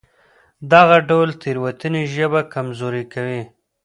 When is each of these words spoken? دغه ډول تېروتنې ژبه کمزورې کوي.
دغه 0.71 0.97
ډول 1.09 1.29
تېروتنې 1.41 2.03
ژبه 2.15 2.41
کمزورې 2.53 3.03
کوي. 3.13 3.41